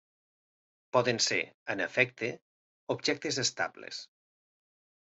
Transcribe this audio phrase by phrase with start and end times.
[0.97, 1.37] Poden ser,
[1.75, 2.31] en efecte,
[2.97, 4.05] objectes estables.